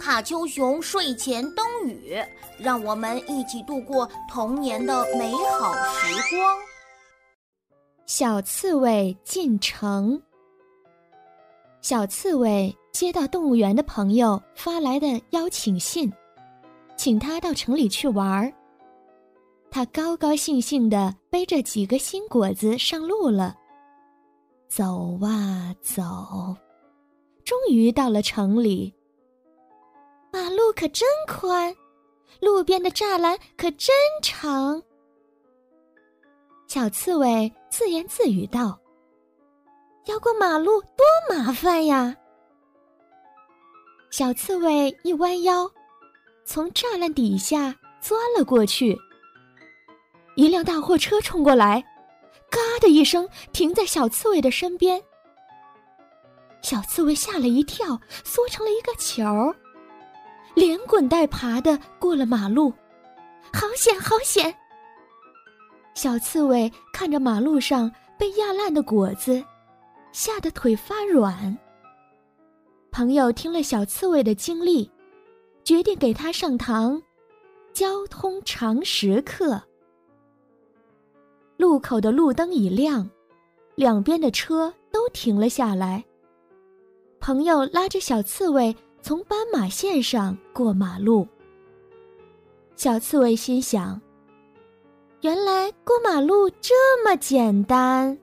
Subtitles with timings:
[0.00, 2.16] 卡丘熊睡前灯语，
[2.58, 6.58] 让我们一起度过童年的美好时光。
[8.06, 10.20] 小刺猬进城。
[11.82, 16.10] 小刺猬接到动物园的朋友发来的邀请信，
[16.96, 18.50] 请他到城里去玩儿。
[19.70, 23.54] 他高高兴兴地背着几个新果子上路了。
[24.66, 26.02] 走啊走，
[27.44, 28.94] 终于到了城里。
[30.32, 31.74] 马路可真宽，
[32.40, 34.82] 路边的栅栏可真长。
[36.68, 38.78] 小刺猬自言自语道
[40.06, 42.16] ：“要过马路多麻烦呀！”
[44.10, 45.70] 小刺猬一弯腰，
[46.44, 48.96] 从栅栏底下钻了过去。
[50.36, 51.84] 一辆大货车冲过来。
[52.50, 55.00] 嘎的一声，停在小刺猬的身边。
[56.62, 59.54] 小刺猬吓了一跳，缩成了一个球儿，
[60.54, 62.72] 连滚带爬的过了马路，
[63.52, 64.54] 好险，好险！
[65.94, 69.42] 小刺猬看着马路上被压烂的果子，
[70.12, 71.56] 吓得腿发软。
[72.90, 74.90] 朋友听了小刺猬的经历，
[75.64, 77.00] 决定给他上堂
[77.72, 79.60] 交通常识课。
[81.56, 83.08] 路口的路灯一亮，
[83.74, 86.04] 两边的车都停了下来。
[87.20, 91.26] 朋友拉着小刺猬从斑马线上过马路。
[92.76, 94.00] 小刺猬心想
[95.20, 98.18] ：“原来过马路这么简单。”